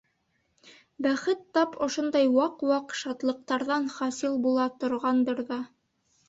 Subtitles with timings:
[1.05, 5.61] Бәхет тап ошондай ваҡ-ваҡ шатлыҡтарҙан хасил була торғандыр ҙа.